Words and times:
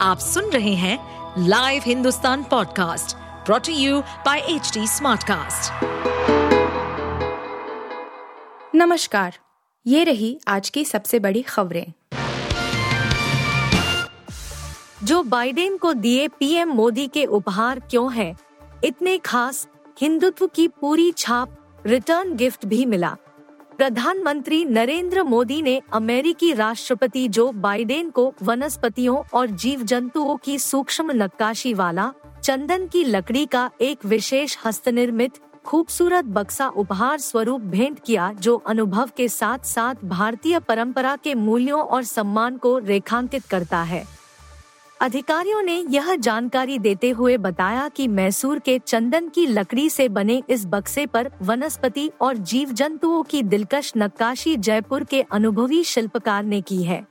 आप 0.00 0.18
सुन 0.18 0.50
रहे 0.50 0.74
हैं 0.74 0.98
live 1.48 1.82
Hindustan 1.86 2.42
podcast 2.42 3.16
brought 3.46 3.72
you 3.72 4.00
by 4.00 4.38
H 4.38 4.72
Smartcast. 4.78 5.84
नमस्कार, 8.74 9.34
ये 9.86 10.04
रही 10.04 10.40
आज 10.48 10.70
की 10.70 10.84
सबसे 10.84 11.18
बड़ी 11.18 11.42
खबरें 11.42 11.92
जो 15.04 15.22
बाइडेन 15.22 15.76
को 15.76 15.92
दिए 15.92 16.28
पीएम 16.28 16.68
मोदी 16.68 17.06
के 17.06 17.24
उपहार 17.24 17.80
क्यों 17.80 18.12
हैं? 18.12 18.38
इतने 18.84 19.18
खास 19.18 19.68
हिंदुत्व 20.00 20.46
की 20.46 20.68
पूरी 20.68 21.12
छाप 21.12 21.82
रिटर्न 21.86 22.36
गिफ्ट 22.36 22.66
भी 22.66 22.86
मिला 22.86 23.16
प्रधानमंत्री 23.78 24.64
नरेंद्र 24.64 25.22
मोदी 25.22 25.62
ने 25.62 25.80
अमेरिकी 25.92 26.52
राष्ट्रपति 26.52 27.28
जो 27.28 27.52
बाइडेन 27.52 28.10
को 28.10 28.32
वनस्पतियों 28.42 29.16
और 29.34 29.46
जीव 29.46 29.82
जंतुओं 29.82 30.36
की 30.36 30.58
सूक्ष्म 30.58 31.12
नक्काशी 31.12 31.74
वाला, 31.74 32.12
चंदन 32.44 32.86
की 32.86 33.04
लकड़ी 33.04 33.46
का 33.46 33.70
एक 33.80 34.04
विशेष 34.04 34.56
हस्तनिर्मित, 34.66 35.32
खूबसूरत 35.66 36.24
बक्सा 36.24 36.68
उपहार 36.68 37.18
स्वरूप 37.18 37.60
भेंट 37.60 37.98
किया 38.06 38.32
जो 38.32 38.56
अनुभव 38.56 39.10
के 39.16 39.28
साथ 39.28 39.58
साथ 39.58 39.94
भारतीय 40.04 40.58
परंपरा 40.58 41.16
के 41.16 41.34
मूल्यों 41.34 41.80
और 41.80 42.02
सम्मान 42.02 42.56
को 42.56 42.78
रेखांकित 42.78 43.44
करता 43.44 43.82
है। 43.82 44.04
अधिकारियों 45.00 45.62
ने 45.62 45.74
यह 45.90 46.14
जानकारी 46.16 46.78
देते 46.78 47.08
हुए 47.10 47.36
बताया 47.36 47.88
कि 47.88 48.06
मैसूर 48.08 48.58
के 48.58 48.78
चंदन 48.78 49.28
की 49.28 49.46
लकड़ी 49.46 49.88
से 49.90 50.08
बने 50.08 50.42
इस 50.48 50.64
बक्से 50.66 51.06
पर 51.06 51.30
वनस्पति 51.42 52.10
और 52.20 52.36
जीव 52.36 52.72
जंतुओं 52.72 53.22
की 53.22 53.42
दिलकश 53.42 53.92
नक्काशी 53.96 54.56
जयपुर 54.56 55.04
के 55.04 55.20
अनुभवी 55.22 55.82
शिल्पकार 55.84 56.44
ने 56.44 56.60
की 56.60 56.82
है। 56.82 57.06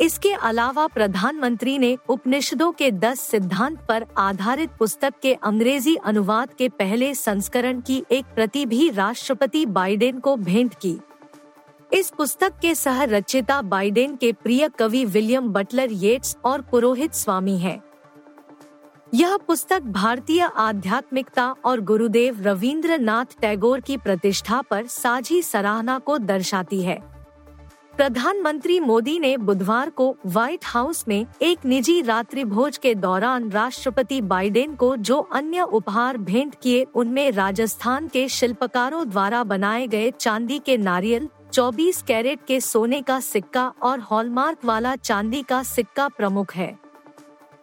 इसके 0.00 0.32
अलावा 0.32 0.86
प्रधानमंत्री 0.86 1.78
ने 1.78 1.96
उपनिषदों 2.08 2.70
के 2.72 2.90
दस 2.90 3.20
सिद्धांत 3.20 3.78
पर 3.88 4.06
आधारित 4.18 4.70
पुस्तक 4.70 5.14
के 5.22 5.34
अंग्रेज़ी 5.34 5.96
अनुवाद 5.96 6.54
के 6.54 6.68
पहले 6.68 7.14
संस्करण 7.14 7.80
की 7.80 8.02
एक 8.10 8.24
प्रति 8.34 8.64
भी 8.66 8.88
राष्ट्रपति 8.90 9.66
बाइडेन 9.66 10.18
को 10.18 10.36
भेंट 10.36 10.74
की। 10.74 10.98
इस 11.94 12.08
पुस्तक 12.10 12.52
के 12.62 12.74
सह 12.74 13.02
रचिता 13.02 13.60
बाइडेन 13.62 14.14
के 14.16 14.32
प्रिय 14.32 14.68
कवि 14.68 15.04
विलियम 15.04 15.48
बटलर 15.48 15.90
येट्स 15.92 16.36
और 16.44 16.60
पुरोहित 16.60 17.14
स्वामी 17.14 17.56
हैं। 17.58 17.82
यह 19.14 19.36
पुस्तक 19.36 19.82
भारतीय 19.82 20.42
आध्यात्मिकता 20.56 21.48
और 21.64 21.80
गुरुदेव 21.80 22.42
रविंद्रनाथ 22.42 23.40
टैगोर 23.40 23.80
की 23.80 23.96
प्रतिष्ठा 23.96 24.60
पर 24.60 24.86
साझी 24.86 25.40
सराहना 25.42 25.98
को 25.98 26.16
दर्शाती 26.18 26.82
है 26.82 26.98
प्रधानमंत्री 27.96 28.80
मोदी 28.80 29.18
ने 29.18 29.36
बुधवार 29.36 29.90
को 29.90 30.14
व्हाइट 30.26 30.64
हाउस 30.64 31.04
में 31.08 31.26
एक 31.42 31.64
निजी 31.64 32.00
रात्रि 32.02 32.44
भोज 32.44 32.78
के 32.78 32.94
दौरान 32.94 33.50
राष्ट्रपति 33.50 34.20
बाइडेन 34.20 34.74
को 34.74 34.96
जो 34.96 35.20
अन्य 35.32 35.62
उपहार 35.62 36.18
भेंट 36.18 36.54
किए, 36.62 36.86
उनमें 36.94 37.30
राजस्थान 37.32 38.08
के 38.08 38.28
शिल्पकारों 38.28 39.08
द्वारा 39.10 39.44
बनाए 39.44 39.86
गए 39.86 40.10
चांदी 40.10 40.58
के 40.58 40.76
नारियल 40.76 41.28
24 41.54 42.00
कैरेट 42.02 42.38
के 42.46 42.60
सोने 42.60 43.00
का 43.02 43.18
सिक्का 43.20 43.66
और 43.82 44.00
हॉलमार्क 44.00 44.64
वाला 44.64 44.94
चांदी 44.96 45.42
का 45.42 45.62
सिक्का 45.62 46.06
प्रमुख 46.08 46.54
है। 46.54 46.78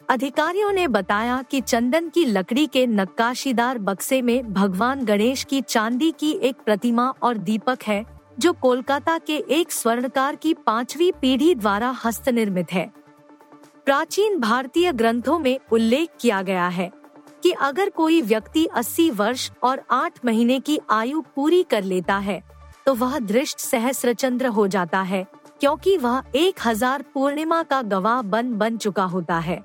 अधिकारियों 0.10 0.72
ने 0.72 0.88
बताया 0.88 1.42
कि 1.42 1.60
चंदन 1.62 2.08
की 2.10 2.24
लकड़ी 2.26 2.66
के 2.68 2.86
नक्काशीदार 2.88 3.78
बक्से 3.78 4.22
में 4.22 4.54
भगवान 4.54 5.04
गणेश 5.06 5.44
की 5.44 5.62
चांदी 5.62 6.12
की 6.12 6.32
एक 6.32 6.56
प्रतिमा 6.66 7.10
और 7.24 7.38
दीपक 7.38 7.84
है, 7.84 8.06
जो 8.40 8.54
कोलकाता 8.54 9.18
के 9.18 9.38
एक 9.50 9.72
स्वर्णकार 9.72 10.36
की 10.36 10.54
पांचवी 10.54 11.12
पीढ़ी 11.12 11.54
द्वारा 11.56 11.90
हस्त 12.06 12.30
निर्मित 12.30 12.72
है। 12.74 12.90
प्राचीन 13.86 14.40
भारतीय 14.40 14.92
ग्रंथों 14.92 15.38
में 15.40 15.58
उल्लेख 15.72 16.10
किया 16.20 16.42
गया 16.42 16.68
है 16.68 16.92
कि 17.44 17.52
अगर 17.52 17.90
कोई 17.90 18.22
व्यक्ति 18.22 18.68
80 18.76 19.10
वर्ष 19.12 19.50
और 19.64 19.84
8 19.92 20.26
महीने 20.26 20.60
की 20.60 20.80
आयु 20.90 21.22
पूरी 21.36 21.64
कर 21.64 21.84
लेता 21.84 22.18
है 22.20 22.42
तो 22.92 22.96
वह 22.96 23.18
दृष्ट 23.20 23.60
सहस्रचंद्र 23.60 24.48
हो 24.48 24.66
जाता 24.68 25.02
है, 25.02 25.24
क्योंकि 25.60 25.96
वह 25.98 26.24
एक 26.36 26.60
हज़ार 26.66 27.04
पूर्णिमा 27.14 27.62
का 27.64 27.82
गवाह 27.82 28.22
बन 28.22 28.52
बन 28.54 28.78
चुका 28.78 29.04
होता 29.04 29.38
है। 29.40 29.58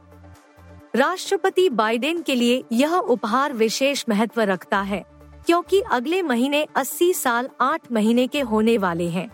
राष्ट्रपति 0.96 1.68
बाइडेन 1.70 2.20
के 2.22 2.34
लिए 2.34 2.62
यह 2.72 2.94
उपहार 2.94 3.52
विशेष 3.52 4.04
महत्व 4.08 4.40
रखता 4.42 4.80
है, 4.80 5.02
क्योंकि 5.46 5.80
अगले 5.90 6.20
महीने 6.22 6.64
80 6.76 7.12
साल 7.14 7.48
8 7.60 7.90
महीने 7.92 8.26
के 8.26 8.40
होने 8.42 8.76
वाले 8.78 9.08
हैं। 9.08 9.28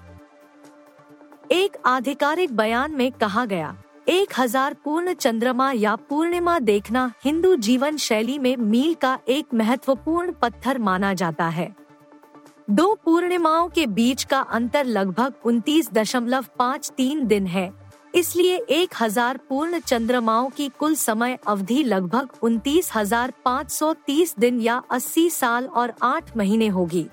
एक 1.50 1.76
आधिकारिक 1.86 2.56
बयान 2.56 2.94
में 2.94 3.10
कहा 3.12 3.44
गया, 3.44 3.76
एक 4.08 4.32
हज़ार 4.38 4.76
पूर्ण 4.84 5.14
चंद्रमा 5.14 5.70
या 5.72 5.94
पूर्णिमा 6.08 6.58
देखना 6.60 7.10
हिंदू 7.24 7.54
जीवन 7.58 7.96
शैली 7.98 8.38
में 8.38 8.56
मील 8.56 8.94
का 8.94 9.18
एक 9.28 9.54
महत्वपूर्ण 9.54 10.32
पत्थर 10.32 10.78
माना 10.80 11.14
जाता 11.14 11.48
है। 11.50 11.72
दो 12.72 12.94
पूर्णिमाओं 13.04 13.68
के 13.68 13.86
बीच 13.86 14.22
का 14.24 14.38
अंतर 14.50 14.84
लगभग 14.84 15.32
उनतीस 15.44 15.90
दशमलव 15.92 16.44
पाँच 16.58 16.90
तीन 16.96 17.26
दिन 17.26 17.46
है। 17.46 17.72
इसलिए 18.14 18.56
एक 18.70 18.94
हज़ार 19.00 19.38
पूर्ण 19.48 19.78
चंद्रमाओं 19.78 20.48
की 20.50 20.68
कुल 20.78 20.94
समय 20.94 21.38
अवधि 21.46 21.82
लगभग 21.84 22.28
उनतीस 22.42 22.90
हज़ार 22.94 23.32
पाँच 23.44 23.70
सौ 23.70 23.92
तीस 24.06 24.34
दिन 24.38 24.60
या 24.60 24.80
अस्सी 24.90 25.28
साल 25.30 25.66
और 25.66 25.92
आठ 26.02 26.36
महीने 26.36 26.68
होगी। 26.68 27.06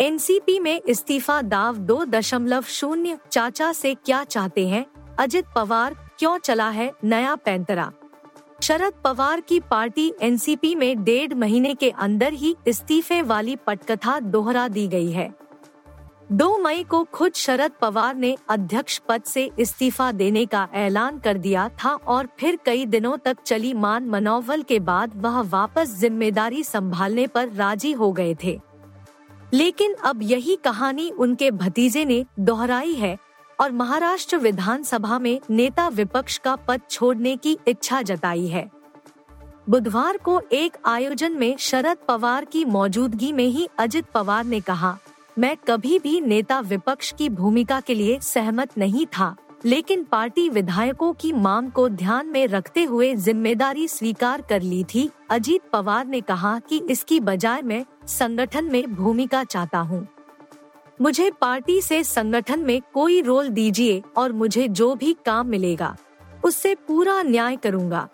एनसीपी 0.00 0.58
में 0.58 0.80
इस्तीफा 0.88 1.40
दाव 1.42 1.76
दो 1.76 2.04
दशमलव 2.04 2.64
शून्य 2.70 3.18
चाचा 3.32 3.72
से 3.72 3.94
क्या 3.94 4.22
चाहते 4.24 4.66
हैं? 4.68 4.84
अजित 5.18 5.46
पवार, 5.54 5.96
क्यों 6.18 6.36
चला 6.38 6.68
है 6.70 6.92
नया 7.04 7.34
पैंतरा? 7.36 7.90
शरद 8.62 8.92
पवार 9.04 9.40
की 9.40 9.58
पार्टी 9.60 10.12
एनसीपी 10.22 10.74
में 10.74 11.02
डेढ़ 11.04 11.34
महीने 11.34 11.74
के 11.74 11.88
अंदर 11.98 12.32
ही 12.32 12.54
इस्तीफे 12.66 13.20
वाली 13.22 13.54
पटकथा 13.56 14.18
दोहरा 14.20 14.66
दी 14.68 14.86
गई 14.88 15.10
है। 15.10 15.28
दो 16.32 16.56
मई 16.58 16.82
को 16.84 17.02
खुद 17.04 17.34
शरद 17.34 17.72
पवार 17.80 18.14
ने 18.14 18.36
अध्यक्ष 18.48 18.98
पद 19.08 19.22
से 19.22 19.50
इस्तीफा 19.58 20.10
देने 20.12 20.44
का 20.46 20.68
ऐलान 20.74 21.18
कर 21.18 21.38
दिया 21.38 21.68
था 21.78 21.94
और 22.06 22.28
फिर 22.38 22.58
कई 22.66 22.84
दिनों 22.86 23.16
तक 23.16 23.36
चली 23.46 23.72
मान 23.74 24.08
मनोवल 24.08 24.62
के 24.62 24.78
बाद 24.80 25.12
वह 25.16 25.40
वापस 25.50 25.96
ज़िम्मेदारी 25.98 26.62
संभालने 26.64 27.26
पर 27.26 27.48
राज़ी 27.48 27.92
हो 27.92 28.12
गए 28.12 28.36
थे। 28.44 28.58
लेकिन 29.52 29.94
अब 30.04 30.22
यही 30.22 30.56
कहानी 30.56 31.10
उनके 31.10 31.50
भतीजे 31.50 32.04
ने 32.04 32.24
दोहराई 32.40 32.94
है 32.94 33.16
और 33.60 33.72
महाराष्ट्र 33.72 34.36
विधानसभा 34.38 35.18
में 35.18 35.38
नेता 35.50 35.88
विपक्ष 35.88 36.38
का 36.38 36.54
पद 36.58 36.80
छोड़ने 36.90 37.36
की 37.36 37.56
इच्छा 37.68 38.00
जताई 38.02 38.46
है। 38.46 38.68
बुधवार 39.68 40.16
को 40.16 40.40
एक 40.52 40.76
आयोजन 40.86 41.32
में 41.32 41.56
शरद 41.58 41.96
पवार 42.08 42.44
की 42.44 42.64
मौजूदगी 42.66 43.32
में 43.32 43.46
ही 43.46 43.68
अजित 43.78 44.06
पवार 44.14 44.44
ने 44.44 44.60
कहा, 44.60 44.96
मैं 45.36 45.56
कभी 45.68 45.98
भी 45.98 46.20
नेता 46.20 46.60
विपक्ष 46.60 47.12
की 47.12 47.28
भूमिका 47.30 47.80
के 47.80 47.94
लिए 47.94 48.18
सहमत 48.22 48.78
नहीं 48.78 49.06
था, 49.08 49.34
लेकिन 49.64 50.04
पार्टी 50.04 50.48
विधायकों 50.48 51.12
की 51.12 51.32
मांग 51.32 51.70
को 51.70 51.88
ध्यान 51.88 52.26
में 52.26 52.46
रखते 52.48 52.84
हुए 52.84 53.14
ज़िम्मेदारी 53.16 53.86
स्वीकार 53.88 54.42
कर 54.42 54.62
ली 54.62 54.82
थी। 54.84 55.08
अजीत 55.30 55.62
पवार 55.72 56.06
ने 56.06 56.20
कहा 56.22 56.58
कि 56.60 56.78
इसकी 56.90 57.20
बजाय 57.20 57.62
मैं 57.62 57.84
संगठन 58.08 58.70
में 58.72 58.94
भूमिका 58.94 59.44
चाहता 59.44 59.78
हूँ। 59.80 60.06
मुझे 61.00 61.30
पार्टी 61.30 61.80
से 61.80 62.02
संगठन 62.04 62.60
में 62.60 62.80
कोई 62.94 63.20
रोल 63.22 63.48
दीजिए 63.48 64.02
और 64.16 64.32
मुझे 64.32 64.66
जो 64.68 64.94
भी 64.94 65.16
काम 65.26 65.46
मिलेगा, 65.46 65.96
उससे 66.44 66.74
पूरा 66.88 67.22
न्याय 67.22 67.56
करूँगा। 67.56 68.08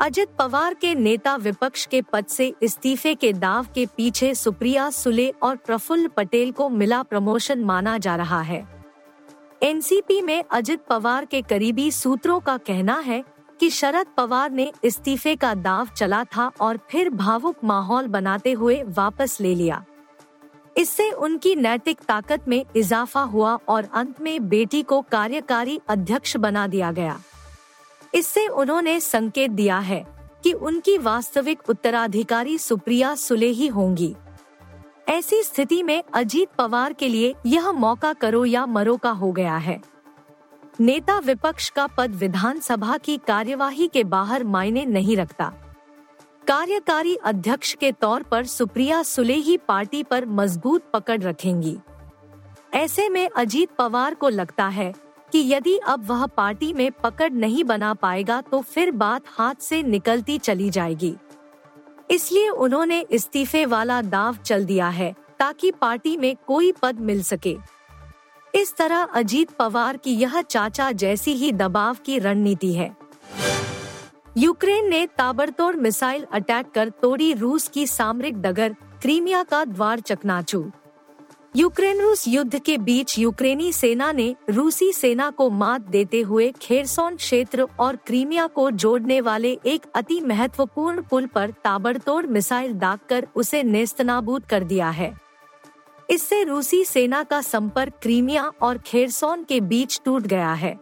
अजित 0.00 0.28
पवार 0.38 0.74
के 0.74 0.94
नेता 0.94 1.34
विपक्ष 1.36 1.86
के 1.86 2.00
पद 2.02 2.26
से 2.26 2.52
इस्तीफे 2.62 3.14
के 3.14 3.32
दाव 3.32 3.66
के 3.74 3.84
पीछे 3.86 4.34
सुप्रिया 4.34 4.88
सुले 4.90 5.28
और 5.42 5.56
प्रफुल्ल 5.56 6.08
पटेल 6.08 6.52
को 6.52 6.68
मिला 6.68 7.02
प्रमोशन 7.02 7.64
माना 7.64 7.98
जा 7.98 8.16
रहा 8.16 8.40
है। 8.40 8.66
एनसीपी 9.62 10.20
में 10.22 10.42
अजित 10.50 10.84
पवार 10.88 11.24
के 11.24 11.42
करीबी 11.42 11.90
सूत्रों 11.90 12.40
का 12.40 12.56
कहना 12.56 12.98
है 12.98 13.22
कि 13.60 13.70
शरद 13.70 14.06
पवार 14.16 14.50
ने 14.50 14.72
इस्तीफे 14.84 15.36
का 15.36 15.54
दाव 15.54 15.88
चला 15.96 16.24
था 16.26 16.50
और 16.60 16.78
फिर 16.90 17.10
भावुक 17.10 17.56
माहौल 17.64 18.06
बनाते 18.06 18.52
हुए 18.52 18.82
वापस 18.88 19.40
ले 19.40 19.54
लिया। 19.54 19.84
इससे 20.80 21.10
उनकी 21.10 21.54
नैतिक 21.54 22.00
ताकत 22.00 22.48
में 22.48 22.64
इजाफा 22.76 23.22
हुआ 23.22 23.58
और 23.68 23.88
अंत 23.94 24.20
में 24.20 24.48
बेटी 24.48 24.82
को 24.82 25.00
कार्यकारी 25.02 25.80
अध्यक्ष 25.88 26.36
बना 26.36 26.66
दिया 26.66 26.92
गया। 26.92 27.20
इससे 28.14 28.46
उन्होंने 28.46 29.00
संकेत 29.00 29.50
दिया 29.50 29.78
है 29.78 30.06
कि 30.44 30.52
उनकी 30.52 30.98
वास्तविक 30.98 31.68
उत्तराधिकारी 31.68 32.58
सुप्रिया 32.58 33.14
सुले 33.14 33.46
ही 33.46 33.66
होंगी। 33.66 34.14
ऐसी 35.08 35.42
स्थिति 35.42 35.82
में 35.82 36.02
अजीत 36.14 36.48
पवार 36.58 36.92
के 36.92 37.08
लिए 37.08 37.34
यह 37.46 37.72
मौका 37.72 38.12
करो 38.12 38.44
या 38.44 38.66
मरो 38.66 38.96
का 38.96 39.10
हो 39.10 39.32
गया 39.32 39.56
है। 39.56 39.80
नेता 40.80 41.18
विपक्ष 41.18 41.70
का 41.70 41.86
पद 41.86 42.14
विधानसभा 42.14 42.96
की 42.96 43.16
कार्यवाही 43.16 43.88
के 43.88 44.04
बाहर 44.04 44.44
मायने 44.44 44.86
नहीं 44.86 45.16
रखता। 45.16 45.52
कार्यकारी 46.50 47.14
अध्यक्ष 47.16 47.72
के 47.74 47.90
तौर 47.92 48.22
पर 48.22 48.44
सुप्रिया 48.44 49.02
सुले 49.02 49.34
ही 49.34 49.56
पार्टी 49.58 50.02
पर 50.02 50.24
मज़बूत 50.28 50.84
पकड़ 50.92 51.20
रखेंगी। 51.22 51.76
ऐसे 52.74 53.08
में 53.08 53.28
अजीत 53.28 53.70
पवार 53.78 54.14
को 54.14 54.28
लगता 54.28 54.66
है 54.68 54.92
कि 55.32 55.38
यदि 55.52 55.76
अब 55.78 56.06
वह 56.06 56.26
पार्टी 56.26 56.72
में 56.72 56.90
पकड़ 56.92 57.30
नहीं 57.32 57.64
बना 57.64 57.92
पाएगा 57.94 58.40
तो 58.40 58.60
फिर 58.62 58.90
बात 58.92 59.22
हाथ 59.28 59.62
से 59.62 59.82
निकलती 59.82 60.38
चली 60.38 60.70
जाएगी। 60.70 61.14
इसलिए 62.10 62.48
उन्होंने 62.48 63.00
इस्तीफे 63.10 63.64
वाला 63.66 64.00
दाव 64.02 64.36
चल 64.36 64.64
दिया 64.64 64.88
है 64.88 65.14
ताकि 65.38 65.70
पार्टी 65.70 66.16
में 66.16 66.34
कोई 66.46 66.72
पद 66.72 67.00
मिल 67.00 67.22
सके। 67.22 67.56
इस 68.54 68.76
तरह 68.76 69.02
अजीत 69.02 69.50
पवार 69.50 69.96
की 69.96 70.14
यह 70.14 70.40
चाचा 70.40 70.90
जैसी 70.94 71.34
ही 71.34 71.52
दबाव 71.52 71.96
की 72.06 72.18
रणनीति 72.18 72.72
है। 72.72 72.94
यूक्रेन 74.40 74.88
ने 74.88 75.06
ताबड़तोड़ 75.18 75.74
मिसाइल 75.76 76.24
अटैक 76.32 76.70
कर 76.70 76.88
तोड़ी 77.02 77.32
रूस 77.32 77.66
की 77.68 77.86
सामरिक 77.86 78.40
डगर 78.42 78.74
क्रीमिया 79.02 79.42
का 79.42 79.64
द्वार 79.64 80.00
चकनाचूर 80.00 80.70
यूक्रेन 81.56 82.00
रूस 82.00 82.26
युद्ध 82.28 82.58
के 82.58 82.78
बीच 82.78 83.18
यूक्रेनी 83.18 83.72
सेना 83.72 84.10
ने 84.12 84.34
रूसी 84.50 84.92
सेना 84.92 85.30
को 85.30 85.50
मात 85.50 85.80
देते 85.88 86.20
हुए 86.20 86.50
खेरसोन 86.62 87.16
क्षेत्र 87.16 87.66
और 87.80 87.96
क्रीमिया 87.96 88.46
को 88.46 88.70
जोड़ने 88.70 89.20
वाले 89.20 89.58
एक 89.66 89.90
अति 89.94 90.20
महत्वपूर्ण 90.20 91.02
पुल 91.02 91.26
पर 91.26 91.50
ताबड़तोड़ 91.64 92.26
मिसाइल 92.26 92.72
दाग 92.74 92.98
कर 93.08 93.26
उसे 93.36 93.62
नेस्तनाबूद 93.62 94.44
कर 94.44 94.64
दिया 94.64 94.90
है। 94.90 95.12
इससे 96.10 96.42
रूसी 96.44 96.84
सेना 96.84 97.22
का 97.22 97.40
संपर्क 97.40 98.00
क्रीमिया 98.02 98.52
और 98.62 98.78
खेरसोन 98.78 99.44
के 99.44 99.60
बीच 99.60 100.00
टूट 100.04 100.22
गया 100.22 100.52
है। 100.52 100.78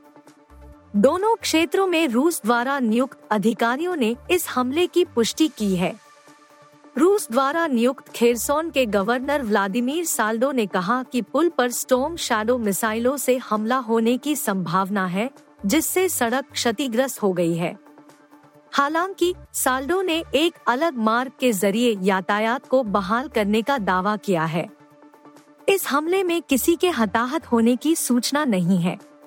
दोनों 0.96 1.36
क्षेत्रों 1.36 1.86
में 1.86 2.08
रूस 2.08 2.42
द्वारा 2.44 2.78
नियुक्त 2.78 3.18
अधिकारियों 3.30 3.96
ने 3.96 4.16
इस 4.30 4.48
हमले 4.48 4.86
की 4.86 5.04
पुष्टि 5.04 5.48
की 5.48 5.76
है। 5.76 6.00
रूस 6.98 7.28
द्वारा 7.32 7.66
नियुक्त 7.66 8.08
खेरसोन 8.08 8.70
के 8.70 8.86
गवर्नर 8.86 9.42
व्लादिमीर 9.42 10.04
साल्डो 10.04 10.52
ने 10.52 10.66
कहा 10.66 11.02
कि 11.02 11.22
पुल 11.22 11.48
पर 11.48 11.70
स्टोम 11.70 12.16
शैडो 12.16 12.58
मिसाइलों 12.58 13.16
से 13.16 13.36
हमला 13.36 13.76
होने 13.76 14.18
की 14.18 14.36
संभावना 14.36 15.06
है, 15.06 15.30
जिससे 15.66 16.08
सड़क 16.08 16.44
क्षतिग्रस्त 16.52 17.22
हो 17.22 17.32
गई 17.32 17.54
है। 17.54 17.78
हालाँकि, 18.72 19.34
साल्डो 19.52 20.02
ने 20.02 20.24
एक 20.34 20.54
अलग 20.68 20.96
मार्ग 20.96 21.32
के 21.40 21.52
ज़रिए 21.52 21.98
यातायात 22.02 22.66
को 22.66 22.82
बहाल 22.82 23.28
करने 23.28 23.62
का 23.62 23.78
दावा 23.78 24.16
किया 24.16 24.44
है। 24.44 24.70
इस 25.68 25.88
हमले 25.90 26.22
में 26.22 26.42
किसी 26.42 26.76
के 26.76 26.90
हताहत 26.90 27.46
होने 27.46 27.76
की 27.76 27.96
सूचना 27.96 28.44
नहीं 28.44 28.78
है। 28.78 29.17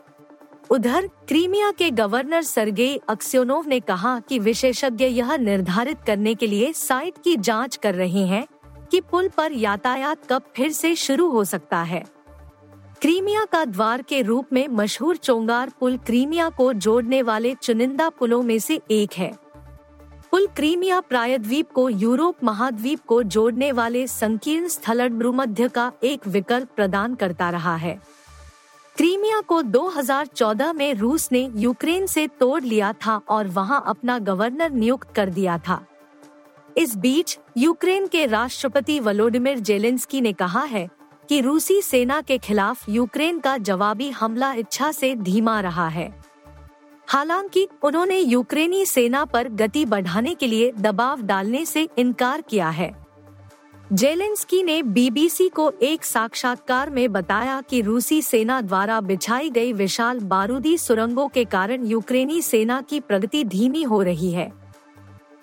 उधर 0.72 1.08
क्रीमिया 1.28 1.72
के 1.72 1.92
गवर्नर 1.92 2.42
सरगेई 2.42 3.00
अक्स्योनोव 3.10 3.68
ने 3.68 3.80
कहा 3.80 4.20
कि 4.20 4.40
विशेषज्ञ 4.40 5.06
यह 5.06 5.36
निर्धारित 5.36 5.98
करने 6.08 6.36
के 6.36 6.48
लिए 6.48 6.74
साइट 6.74 7.14
की 7.24 7.36
जाँच 7.38 7.76
कर 7.76 7.96
रहे 7.96 8.26
हैं 8.26 8.46
कि 8.92 9.02
पुल 9.02 9.28
पर 9.28 9.52
यातायात 9.52 10.18
कब 10.30 10.42
फिर 10.56 10.72
से 10.72 10.96
शुरू 10.96 11.30
हो 11.30 11.44
सकता 11.44 11.82
है। 11.82 12.04
क्रीमिया 13.02 13.46
का 13.46 13.66
द्वार 13.66 14.02
के 14.02 14.22
रूप 14.22 14.54
में 14.54 14.68
मशहूर 14.68 15.16
चोंगार 15.16 15.72
पुल 15.80 15.98
क्रीमिया 15.98 16.50
को 16.50 16.74
जोड़ने 16.74 17.22
वाले 17.22 17.56
चुनिंदा 17.56 18.10
पुलों 18.10 18.42
में 18.42 18.60
से 18.60 18.82
एक 18.92 19.14
है। 19.14 19.32
पुल 20.32 20.48
क्रीमिया 20.48 21.00
प्रायद्वीप 21.00 21.72
को 21.72 21.90
यूरोप 21.90 22.44
महाद्वीप 22.44 23.00
को 23.08 23.24
जोड़ने 23.24 23.72
वाले 23.72 24.08
संकीर्ण 24.08 24.68
स्थल 24.68 25.10
भूमध्य 25.10 25.68
का 25.68 25.92
एक 26.04 26.28
विकल्प 26.28 26.68
प्रदान 26.76 27.16
करता 27.16 27.50
रहा 27.50 27.76
है। 27.76 28.21
क्रीमिया 29.02 29.42
को 29.42 29.62
2014 29.62 30.74
में 30.74 30.94
रूस 30.94 31.30
ने 31.32 31.52
यूक्रेन 31.56 32.06
से 32.06 32.28
तोड़ 32.28 32.64
लिया 32.64 32.94
था 32.94 33.22
और 33.30 33.48
वहाँ 33.48 33.84
अपना 33.88 34.20
गवर्नर 34.20 34.72
नियुक्त 34.72 35.16
कर 35.16 35.30
दिया 35.30 35.58
था। 35.58 35.86
इस 36.78 36.98
बीच, 36.98 37.40
यूक्रेन 37.58 38.08
के 38.08 38.26
राष्ट्रपति 38.26 39.00
वलोडिमिर 39.00 39.60
जेलेंस्की 39.60 40.22
ने 40.22 40.34
कहा 40.34 40.64
है 40.64 40.90
कि 41.30 41.42
रूसी 41.42 41.82
सेना 41.82 42.22
के 42.22 42.38
खिलाफ 42.38 42.90
यूक्रेन 42.90 43.40
का 43.40 43.58
जवाबी 43.58 44.10
हमला 44.10 44.54
इच्छा 44.54 44.92
से 44.92 45.16
धीमा 45.16 45.60
रहा 45.60 45.88
है। 45.88 46.24
हालाँकि, 47.08 47.68
उन्होंने 47.84 48.20
यूक्रेनी 48.20 48.86
सेना 48.86 49.26
पर 49.26 49.48
गति 49.48 49.86
बढ़ाने 49.86 50.36
के 50.36 50.48
लिए 50.48 50.72
दबाव 50.72 51.22
डालने 51.22 51.66
से 51.66 51.90
इनकार 51.98 52.42
किया 52.42 52.70
है। 52.70 53.11
जेलेंस्की 53.92 54.62
ने 54.64 54.82
बीबीसी 54.84 55.48
को 55.50 55.72
एक 55.82 56.04
साक्षात्कार 56.06 56.90
में 56.90 57.12
बताया 57.12 57.60
कि 57.62 57.80
रूसी 57.82 58.22
सेना 58.22 58.60
द्वारा 58.62 59.00
बिछाई 59.02 59.50
गई 59.50 59.74
विशाल 59.74 60.20
बारूदी 60.26 60.78
सुरंगों 60.78 61.28
के 61.28 61.44
कारण 61.46 61.86
यूक्रेनी 61.86 62.42
सेना 62.42 62.80
की 62.82 63.00
प्रगति 63.00 63.44
धीमी 63.44 63.82
हो 63.84 64.02
रही 64.02 64.32
है। 64.32 64.52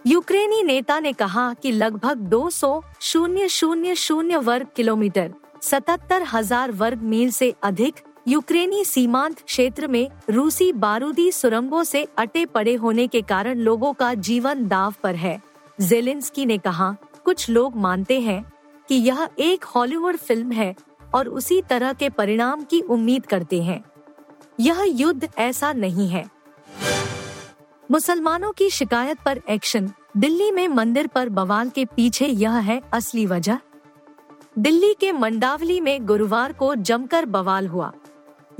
यूक्रेनी 0.06 0.62
नेता 0.62 0.98
ने 1.00 1.12
कहा 1.12 1.52
कि 1.54 1.72
लगभग 1.72 2.18
दो 2.28 2.48
सौ 2.50 2.80
शून्य 3.00 3.48
शून्य 3.48 3.94
शून्य 3.94 4.36
वर्ग 4.38 4.66
किलोमीटर, 4.76 5.32
सतहत्तर 5.62 6.22
हज़ार 6.32 6.72
वर्ग 6.72 7.02
मील 7.02 7.30
से 7.30 7.54
अधिक 7.62 8.00
यूक्रेनी 8.28 8.84
सीमांत 8.84 9.40
क्षेत्र 9.40 9.86
में 9.86 10.08
रूसी 10.30 10.72
बारूदी 10.72 11.30
सुरंगों 11.32 11.82
से 11.84 12.06
अटे 12.18 12.46
पड़े 12.46 12.74
होने 12.76 13.06
के 13.06 13.22
कारण 13.22 13.58
लोगों 13.58 13.92
का 13.92 14.12
जीवन 14.14 14.66
दाव 14.68 14.94
पर 15.02 15.14
है। 15.16 15.40
जेलेंस्की 15.78 16.46
ने 16.46 16.58
कहा 16.58 16.94
कुछ 17.28 17.50
लोग 17.50 17.76
मानते 17.76 18.20
हैं 18.20 18.52
कि 18.88 18.94
यह 18.94 19.28
एक 19.38 19.64
हॉलीवुड 19.64 20.16
फ़िल्म 20.16 20.52
है 20.52 20.74
और 21.14 21.28
उसी 21.28 21.62
तरह 21.62 21.92
के 21.92 22.08
परिणाम 22.08 22.62
की 22.62 22.80
उम्मीद 22.80 23.26
करते 23.26 23.62
हैं। 23.62 23.84
यह 24.60 24.82
युद्ध 24.88 25.28
ऐसा 25.38 25.72
नहीं 25.72 26.08
है। 26.08 26.30
मुसलमानों 27.90 28.52
की 28.52 28.70
शिकायत 28.70 29.18
पर 29.24 29.40
एक्शन। 29.48 29.92
दिल्ली 30.16 30.50
में 30.50 30.68
मंदिर 30.68 31.06
पर 31.06 31.28
बवाल 31.28 31.68
के 31.68 31.84
पीछे 31.84 32.26
यह 32.26 32.52
है 32.52 32.82
असली 32.92 33.26
वजह। 33.26 33.58
दिल्ली 34.58 34.94
के 35.00 35.12
मंडावली 35.12 35.80
में 35.80 36.06
गुरुवार 36.06 36.52
को 36.52 36.74
जमकर 36.74 37.26
बवाल 37.26 37.66
हुआ। 37.66 37.92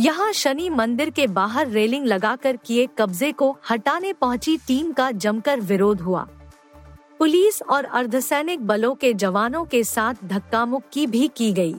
यहाँ 0.00 0.32
शनि 0.32 0.70
मंदिर 0.70 1.10
के 1.10 1.26
बाहर 1.26 1.68
रेलिंग 1.68 2.06
लगाकर 2.06 2.56
किए 2.56 2.88
कब्जे 2.98 3.32
को 3.32 3.58
हटाने 3.70 4.12
पहुँची 4.12 4.56
टीम 4.56 4.92
का 4.92 5.10
जमकर 5.10 5.60
विरोध 5.60 6.00
हुआ। 6.00 6.28
पुलिस 7.18 7.62
और 7.62 7.84
अर्धसैनिक 7.84 8.66
बलों 8.66 8.94
के 8.94 9.14
जवानों 9.14 9.64
के 9.64 9.84
साथ 9.84 10.14
धक्का 10.24 10.66
मुक्की 10.66 11.06
भी 11.06 11.30
की 11.36 11.52
गई। 11.52 11.74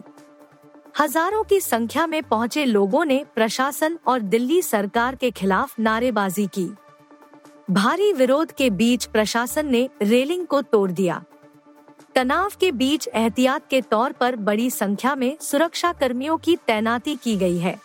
हज़ारों 1.00 1.44
की 1.44 1.59
संख्या 1.59 2.07
में 2.07 2.24
पहुँचे 2.24 2.65
लोगों 2.65 3.06
ने 3.06 3.25
प्रशासन 3.36 4.00
और 4.07 4.19
दिल्ली 4.19 4.62
सरकार 4.62 5.15
के 5.15 5.31
खिलाफ 5.31 5.80
नारेबाजी 5.80 6.47
की। 6.47 6.71
भारी 7.71 8.13
विरोध 8.13 8.51
के 8.51 8.69
बीच 8.69 9.06
प्रशासन 9.06 9.65
ने 9.65 9.89
रेलिंग 10.01 10.47
को 10.47 10.62
तोड़ 10.62 10.91
दिया। 10.91 11.24
तनाव 12.15 12.51
के 12.59 12.71
बीच 12.71 13.09
एहतियात 13.13 13.68
के 13.69 13.81
तौर 13.81 14.12
पर 14.12 14.36
बड़ी 14.36 14.69
संख्या 14.69 15.15
में 15.15 15.38
सुरक्षा 15.41 15.94
कर्मियों 15.94 16.38
की 16.38 16.56
तैनाती 16.56 17.15
की 17.15 17.36
गई 17.36 17.57
है। 17.57 17.80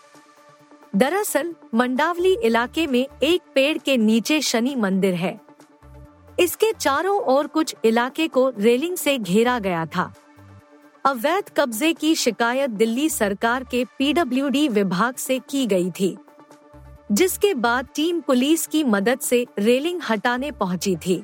दरअसल, 0.97 1.55
मंडावली 1.75 2.37
इलाके 2.43 2.87
में 2.87 3.07
एक 3.23 3.43
पेड़ 3.55 3.79
के 3.79 3.97
नीचे 3.97 4.41
शनि 4.41 4.75
मंदिर 4.75 5.15
है। 5.15 5.41
इसके 6.39 6.73
चारों 6.73 7.19
ओर 7.27 7.47
कुछ 7.47 7.75
इलाके 7.85 8.29
को 8.29 8.49
रेलिंग 8.59 8.97
से 8.97 9.17
घेरा 9.19 9.59
गया 9.59 9.85
था। 9.87 10.13
अवैध 11.05 11.51
कब्जे 11.57 11.93
की 11.93 12.15
शिकायत 12.15 12.71
दिल्ली 12.71 13.09
सरकार 13.09 13.65
के 13.65 13.85
पीडब्ल्यूडी 13.99 14.67
विभाग 14.69 15.15
से 15.15 15.39
की 15.51 15.67
गई 15.67 15.91
थी, 15.91 16.17
जिसके 17.13 17.53
बाद 17.55 17.89
टीम 17.95 18.21
पुलिस 18.21 18.67
की 18.67 18.83
मदद 18.85 19.21
से 19.21 19.47
रेलिंग 19.59 20.01
हटाने 20.11 20.51
पहुँची 20.53 20.97
थी। 20.97 21.23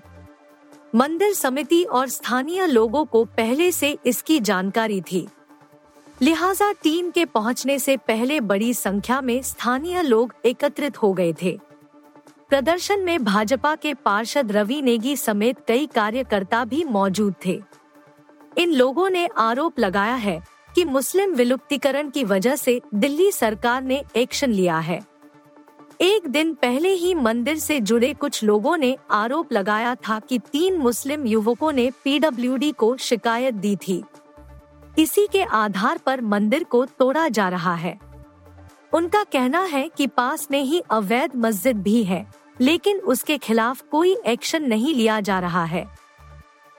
मंदिर 0.95 1.33
समिति 1.33 1.83
और 1.85 2.09
स्थानीय 2.09 2.67
लोगों 2.67 3.05
को 3.05 3.25
पहले 3.26 3.71
से 3.73 3.97
इसकी 4.07 4.38
जानकारी 4.40 5.00
थी। 5.02 5.26
लिहाजा 6.23 6.71
टीम 6.73 7.11
के 7.11 7.25
पहुँचने 7.25 7.79
से 7.79 7.97
पहले 7.99 8.40
बड़ी 8.43 8.73
संख्या 8.75 9.21
में 9.21 9.40
स्थानीय 9.43 10.02
लोग 10.02 10.35
एकत्रित 10.45 11.02
हो 11.02 11.12
गए 11.12 11.33
थे। 11.43 11.59
प्रदर्शन 12.50 13.00
में 13.00 13.25
भाजपा 13.25 13.75
के 13.75 13.95
पार्षद 13.95 14.52
रवि 14.52 14.83
नेगी 14.83 15.16
समेत 15.16 15.57
कई 15.69 15.87
कार्यकर्ता 15.87 16.64
भी 16.64 16.85
मौजूद 16.85 17.35
थे। 17.47 17.62
इन 18.59 18.73
लोगों 18.73 19.11
ने 19.11 19.28
आरोप 19.38 19.78
लगाया 19.78 20.14
है 20.14 20.42
कि 20.75 20.85
मुस्लिम 20.85 21.35
विलुप्तीकरण 21.35 22.11
की 22.11 22.25
वजह 22.25 22.57
से 22.57 22.80
दिल्ली 22.95 23.33
सरकार 23.33 23.83
ने 23.83 24.02
एक्शन 24.16 24.50
लिया 24.50 24.78
है। 24.78 25.00
एक 26.00 26.26
दिन 26.26 26.54
पहले 26.54 26.88
ही 26.88 27.14
मंदिर 27.14 27.59
से 27.59 27.80
जुड़े 27.80 28.12
कुछ 28.14 28.45
लोगों 28.45 28.76
ने 28.76 28.97
आरोप 29.11 29.52
लगाया 29.52 29.95
था 29.95 30.21
कि 30.21 30.38
तीन 30.38 30.76
मुस्लिम 30.76 31.26
युवकों 31.26 31.73
ने 31.73 31.90
पीडब्ल्यूडी 32.04 32.73
को 32.73 32.97
शिकायत 32.97 33.54
दी 33.54 33.76
थी। 33.76 34.04
इसी 34.99 35.26
के 35.26 35.42
आधार 35.42 35.99
पर 35.99 36.21
मंदिर 36.21 36.64
को 36.64 36.85
तोड़ा 36.87 37.28
जा 37.28 37.49
रहा 37.49 37.75
है। 37.75 37.99
उनका 38.92 39.25
कहना 39.25 39.61
है 39.61 39.90
कि 39.97 40.07
पास 40.07 40.49
में 40.50 40.62
ही 40.62 40.83
अवैध 40.90 41.37
मस्जिद 41.37 41.83
भी 41.83 42.04
है। 42.04 42.39
लेकिन 42.61 42.99
उसके 42.99 43.38
खिलाफ 43.38 43.83
कोई 43.90 44.17
एक्शन 44.26 44.62
नहीं 44.62 44.95
लिया 44.95 45.21
जा 45.21 45.40
रहा 45.40 45.64
है। 45.64 45.87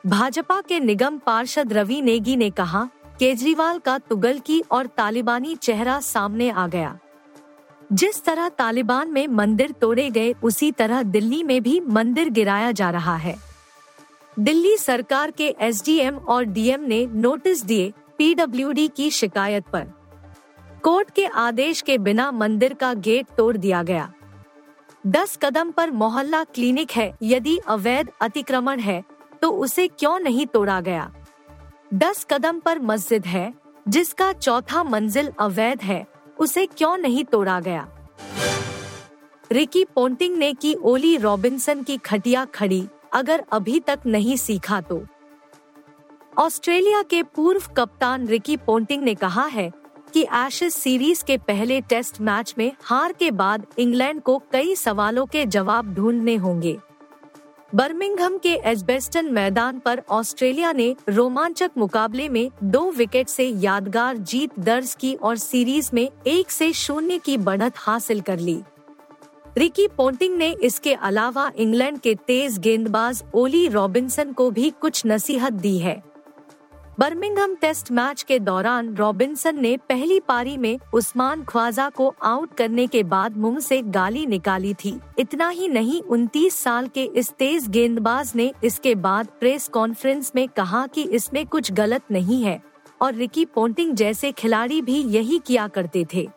भाजपा 0.05 0.61
के 0.61 0.79
निगम 0.79 1.17
पार्षद 1.17 1.73
रवि 1.73 2.01
नेगी 2.01 2.35
ने 2.35 2.49
कहा, 2.49 2.89
केजरीवाल 3.19 3.79
का 3.79 3.97
तुगलकी 3.97 4.63
और 4.71 4.85
तालिबानी 4.85 5.55
चेहरा 5.55 5.99
सामने 5.99 6.49
आ 6.49 6.67
गया। 6.67 6.99
जिस 7.93 8.23
तरह 8.23 8.49
तालिबान 8.49 9.11
में 9.11 9.27
मंदिर 9.27 9.71
तोड़े 9.71 10.09
गए, 10.09 10.33
उसी 10.43 10.71
तरह 10.71 11.03
दिल्ली 11.03 11.43
में 11.43 11.63
भी 11.63 11.79
मंदिर 11.79 12.29
गिराया 12.29 12.71
जा 12.71 12.89
रहा 12.89 13.15
है। 13.15 13.35
दिल्ली 14.39 14.77
सरकार 14.77 15.31
के 15.31 15.55
एसडीएम 15.59 16.17
और 16.17 16.43
डीएम 16.43 16.81
ने 16.81 17.05
नोटिस 17.05 17.63
दिए 17.63 17.93
पीडब्ल्यूडी 18.17 18.87
की 18.87 19.11
शिकायत 19.11 19.63
पर। 19.73 19.87
कोर्ट 20.83 21.11
के 21.11 21.25
आदेश 21.25 21.81
के 21.81 21.97
बिना 21.97 22.31
मंदिर 22.31 22.73
का 22.73 22.93
गेट 22.93 23.27
तोड़ 23.37 23.57
दिया 23.57 23.83
गया। 23.83 24.13
दस 25.03 25.37
कदम 25.41 25.71
पर 25.71 25.91
मोहल्ला 25.91 26.43
क्लिनिक 26.43 26.91
है। 26.91 27.13
यदि 27.23 27.57
अवैध 27.67 28.09
अतिक्रमण 28.21 28.79
है 28.79 29.03
तो 29.41 29.49
उसे 29.51 29.87
क्यों 29.87 30.19
नहीं 30.19 30.45
तोड़ा 30.45 30.79
गया? 30.81 31.11
दस 31.93 32.25
कदम 32.29 32.59
पर 32.59 32.79
मस्जिद 32.79 33.25
है, 33.25 33.53
जिसका 33.87 34.31
चौथा 34.33 34.83
मंजिल 34.83 35.31
अवैध 35.39 35.81
है, 35.81 36.05
उसे 36.39 36.65
क्यों 36.65 36.97
नहीं 36.97 37.25
तोड़ा 37.25 37.59
गया? 37.59 37.87
रिकी 39.51 39.83
पोंटिंग 39.85 40.37
ने 40.37 40.53
की 40.53 40.73
ओली 40.75 41.17
रॉबिन्सन 41.17 41.83
की 41.83 41.97
खटिया 41.97 42.45
खड़ी, 42.45 42.87
अगर 43.13 43.43
अभी 43.51 43.79
तक 43.79 43.99
नहीं 44.05 44.37
सीखा 44.37 44.81
तो। 44.81 45.03
ऑस्ट्रेलिया 46.37 47.01
के 47.01 47.23
पूर्व 47.23 47.73
कप्तान 47.77 48.27
रिकी 48.27 48.57
पोंटिंग 48.57 49.03
ने 49.03 49.15
कहा 49.15 49.45
है 49.45 49.71
कि 50.13 50.25
एशेज 50.35 50.73
सीरीज़ 50.73 51.23
के 51.23 51.37
पहले 51.37 51.81
टेस्ट 51.81 52.21
मैच 52.21 52.53
में 52.57 52.71
हार 52.83 53.13
के 53.13 53.31
बाद 53.31 53.65
इंग्लैंड 53.79 54.21
को 54.21 54.37
कई 54.51 54.75
सवालों 54.75 55.25
के 55.25 55.45
जवाब 55.45 55.93
ढूँढने 55.93 56.35
होंगे। 56.35 56.77
बर्मिंघम 57.75 58.37
के 58.37 58.53
एजबेस्टन 58.65 59.25
मैदान 59.25 59.79
पर 59.79 60.01
ऑस्ट्रेलिया 60.09 60.71
ने 60.71 60.95
रोमांचक 61.09 61.71
मुकाबले 61.77 62.27
में 62.29 62.49
दो 62.63 62.89
विकेट 62.91 63.29
से 63.29 63.47
यादगार 63.47 64.17
जीत 64.17 64.59
दर्ज 64.59 64.93
की 64.99 65.13
और 65.15 65.37
सीरीज़ 65.37 65.89
में 65.93 66.07
एक 66.27 66.51
से 66.51 66.71
शून्य 66.73 67.17
की 67.17 67.37
बढ़त 67.37 67.73
हासिल 67.77 68.21
कर 68.21 68.39
ली। 68.39 68.61
रिकी 69.57 69.87
पोंटिंग 69.87 70.37
ने 70.37 70.55
इसके 70.63 70.93
अलावा 70.93 71.51
इंग्लैंड 71.55 71.99
के 71.99 72.15
तेज 72.27 72.57
गेंदबाज 72.59 73.23
ओली 73.33 73.67
रॉबिन्सन 73.67 74.31
को 74.33 74.49
भी 74.51 74.69
कुछ 74.81 75.05
नसीहत 75.05 75.53
दी 75.53 75.77
है। 75.77 76.01
बर्मिंघम 77.01 77.53
टेस्ट 77.55 77.91
मैच 77.91 78.21
के 78.23 78.37
दौरान 78.39 78.93
रॉबिन्सन 78.95 79.59
ने 79.59 79.75
पहली 79.89 80.19
पारी 80.19 80.55
में 80.57 80.79
उस्मान 80.93 81.43
ख्वाजा 81.43 81.87
को 81.89 82.07
आउट 82.23 82.53
करने 82.53 82.85
के 82.87 83.01
बाद 83.03 83.37
मुँह 83.37 83.59
से 83.59 83.81
गाली 83.85 84.25
निकाली 84.25 84.73
थी। 84.73 84.93
इतना 85.19 85.47
ही 85.49 85.67
नहीं 85.67 86.01
29 86.03 86.55
साल 86.55 86.87
के 86.87 87.03
इस 87.03 87.31
तेज 87.31 87.67
गेंदबाज 87.69 88.31
ने 88.35 88.51
इसके 88.63 88.93
बाद 88.95 89.27
प्रेस 89.39 89.67
कॉन्फ्रेंस 89.67 90.31
में 90.35 90.47
कहा 90.47 90.85
कि 90.87 91.03
इसमें 91.09 91.45
कुछ 91.45 91.71
गलत 91.71 92.01
नहीं 92.11 92.41
है, 92.43 92.61
और 93.01 93.13
रिकी 93.13 93.45
पोंटिंग 93.45 93.93
जैसे 93.93 94.31
खिलाड़ी 94.31 94.81
भी 94.81 95.01
यही 95.07 95.39
किया 95.39 95.67
करते 95.67 96.05
थे। 96.13 96.27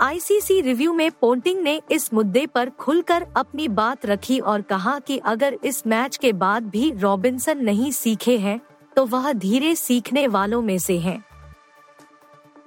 आईसीसी 0.00 0.60
रिव्यू 0.60 0.92
में 0.92 1.10
पोंटिंग 1.10 1.60
ने 1.60 1.80
इस 1.90 2.12
मुद्दे 2.14 2.44
पर 2.46 2.70
खुलकर 2.70 3.26
अपनी 3.36 3.68
बात 3.68 4.06
रखी 4.06 4.38
और 4.40 4.62
कहा 4.62 4.98
कि 4.98 5.18
अगर 5.26 5.58
इस 5.64 5.86
मैच 5.86 6.16
के 6.16 6.32
बाद 6.34 6.68
भी 6.68 6.90
रॉबिन्सन 6.92 7.64
नहीं 7.64 7.92
सीखे 7.92 8.36
हैं 8.38 8.60
तो 8.98 9.04
वह 9.06 9.32
धीरे 9.32 9.74
सीखने 9.74 10.26
वालों 10.26 10.62
में 10.62 10.78
से 10.78 10.98
है। 10.98 11.18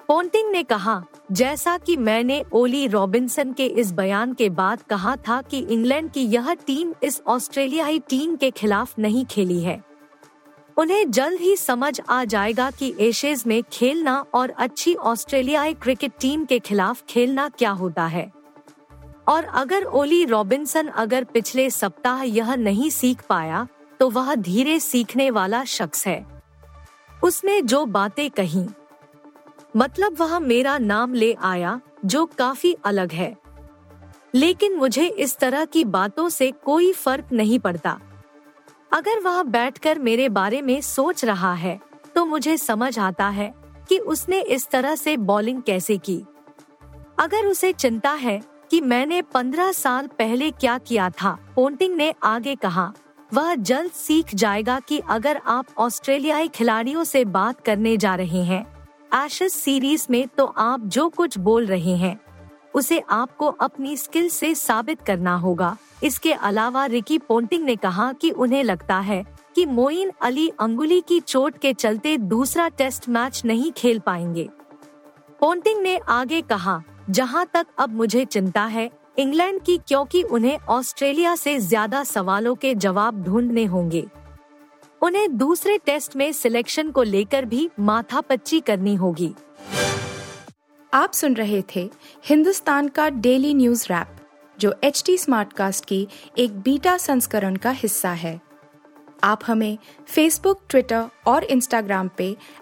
पोंटिंग 0.07 0.51
ने 0.51 0.63
कहा, 0.63 1.03
जैसा 1.31 1.77
कि 1.77 1.97
मैंने 1.97 2.43
ओली 2.53 2.87
रॉबिन्सन 2.87 3.53
के 3.53 3.65
इस 3.65 3.91
बयान 3.91 4.33
के 4.33 4.49
बाद 4.49 4.81
कहा 4.81 5.15
था 5.15 5.41
कि 5.41 5.59
इंग्लैंड 5.59 6.11
की 6.11 6.21
यह 6.21 6.53
टीम 6.53 6.93
इस 7.03 7.21
ऑस्ट्रेलियाई 7.27 7.99
टीम 7.99 8.35
के 8.35 8.51
खिलाफ 8.51 8.99
नहीं 8.99 9.25
खेली 9.25 9.59
है। 9.59 9.83
उन्हें 10.77 11.11
जल्द 11.11 11.39
ही 11.39 11.55
समझ 11.55 12.01
आ 12.09 12.23
जाएगा 12.23 12.71
कि 12.71 12.93
एशेज 12.99 13.43
में 13.47 13.63
खेलना 13.63 14.25
और 14.33 14.49
अच्छी 14.49 14.95
ऑस्ट्रेलियाई 14.95 15.73
क्रिकेट 15.73 16.11
टीम 16.19 16.45
के 16.45 16.59
खिलाफ 16.59 17.03
खेलना 17.09 17.49
क्या 17.49 17.71
होता 17.71 18.05
है। 18.05 18.31
और 19.27 19.43
अगर 19.43 19.83
ओली 19.83 20.25
रॉबिन्सन 20.25 20.87
अगर 20.87 21.23
पिछले 21.23 21.69
सप्ताह 21.69 22.23
यह 22.23 22.55
नहीं 22.55 22.89
सीख 22.89 23.21
पाया 23.29 23.67
तो 24.01 24.09
वह 24.09 24.33
धीरे 24.35 24.79
सीखने 24.79 25.29
वाला 25.31 25.63
शख्स 25.63 26.05
है। 26.07 26.25
उसने 27.23 27.61
जो 27.61 27.85
बातें 27.87 28.29
कही 28.29 28.65
मतलब 29.75 30.15
वह 30.19 30.37
मेरा 30.39 30.77
नाम 30.77 31.13
ले 31.13 31.33
आया, 31.33 31.79
जो 32.05 32.25
काफ़ी 32.37 32.73
अलग 32.85 33.11
है। 33.11 33.35
लेकिन 34.35 34.75
मुझे 34.75 35.05
इस 35.05 35.37
तरह 35.37 35.65
की 35.65 35.83
बातों 35.85 36.27
से 36.29 36.49
कोई 36.65 36.91
फ़र्क 36.93 37.27
नहीं 37.33 37.59
पड़ता। 37.59 37.97
अगर 38.91 39.19
वह 39.19 39.41
बैठकर 39.43 39.99
मेरे 39.99 40.27
बारे 40.29 40.61
में 40.61 40.81
सोच 40.81 41.23
रहा 41.25 41.53
है 41.53 41.79
तो 42.15 42.25
मुझे 42.25 42.57
समझ 42.57 42.97
आता 42.99 43.27
है 43.29 43.53
कि 43.89 43.97
उसने 43.97 44.41
इस 44.41 44.67
तरह 44.69 44.95
से 44.95 45.15
बॉलिंग 45.17 45.61
कैसे 45.61 45.97
की। 45.97 46.21
अगर 47.19 47.45
उसे 47.45 47.71
चिंता 47.73 48.11
है 48.11 48.41
कि 48.71 48.81
मैंने 48.81 49.21
पंद्रह 49.33 49.71
साल 49.71 50.07
पहले 50.07 50.51
क्या 50.51 50.77
किया 50.77 51.09
था 51.11 51.37
पोंटिंग 51.55 51.95
ने 51.95 52.13
आगे 52.23 52.55
कहा 52.55 52.91
वह 53.33 53.53
जल्द 53.55 53.91
सीख 53.91 54.33
जाएगा 54.35 54.79
कि 54.79 54.99
अगर 55.09 55.41
आप 55.45 55.67
ऑस्ट्रेलियाई 55.77 56.47
खिलाड़ियों 56.47 57.03
से 57.03 57.23
बात 57.25 57.59
करने 57.59 57.95
जा 57.97 58.15
रहे 58.15 58.43
हैं 58.43 58.65
एशेज 59.15 59.51
सीरीज़ 59.51 60.05
में 60.09 60.27
तो 60.27 60.45
आप 60.45 60.79
जो 60.85 61.07
कुछ 61.09 61.37
बोल 61.37 61.65
रहे 61.65 61.95
हैं, 61.95 62.19
उसे 62.73 62.99
आपको 63.09 63.47
अपनी 63.47 63.95
स्किल 63.97 64.29
से 64.29 64.53
साबित 64.55 65.01
करना 65.01 65.35
होगा। 65.35 65.75
इसके 66.03 66.33
अलावा 66.33 66.85
रिकी 66.85 67.17
पोंटिंग 67.17 67.65
ने 67.65 67.75
कहा 67.75 68.11
कि 68.13 68.31
उन्हें 68.31 68.63
लगता 68.63 68.99
है 68.99 69.23
कि 69.55 69.65
मोइन 69.65 70.11
अली 70.21 70.47
अंगुली 70.59 71.01
की 71.01 71.19
चोट 71.19 71.57
के 71.57 71.73
चलते 71.73 72.17
दूसरा 72.17 72.67
टेस्ट 72.69 73.09
मैच 73.09 73.41
नहीं 73.45 73.71
खेल 73.71 73.99
पाएँगे। 73.99 74.49
पोंटिंग 75.39 75.81
ने 75.81 75.97
आगे 76.09 76.41
कहा, 76.41 76.81
जहाँ 77.09 77.45
तक 77.53 77.67
अब 77.79 77.89
मुझे 77.89 78.25
चिंता 78.25 78.65
है 78.65 78.89
इंग्लैंड 79.21 79.59
की 79.61 79.77
क्योंकि 79.77 80.21
उन्हें 80.23 80.57
ऑस्ट्रेलिया 80.69 81.35
से 81.35 81.57
ज़्यादा 81.59 82.03
सवालों 82.03 82.53
के 82.55 82.73
जवाब 82.75 83.23
ढूँढने 83.23 83.65
होंगे। 83.65 84.03
उन्हें 85.01 85.37
दूसरे 85.37 85.77
टेस्ट 85.77 86.15
में 86.15 86.31
सिलेक्शन 86.31 86.89
को 86.91 87.03
लेकर 87.03 87.45
भी 87.45 87.69
माथापच्ची 87.79 88.59
करनी 88.59 88.95
होगी। 88.95 89.33
आप 90.93 91.13
सुन 91.13 91.33
रहे 91.33 91.61
थे 91.75 91.89
हिंदुस्तान 92.25 92.87
का 92.87 93.09
डेली 93.09 93.53
न्यूज़ 93.53 93.85
रैप, 93.89 94.15
जो 94.57 94.73
एच 94.83 95.03
टी 95.05 95.17
स्मार्टकास्ट 95.17 95.85
की 95.85 96.07
एक 96.37 96.59
बीटा 96.59 96.97
संस्करण 96.97 97.55
का 97.55 97.71
हिस्सा 97.71 98.11
है। 98.13 98.39
आप 99.23 99.41
हमें 99.47 99.77
फेसबुक 100.07 100.61
ट्विटर 100.69 101.07
और 101.27 101.43
इंस्टाग्राम 101.43 102.09
पे 102.17 102.35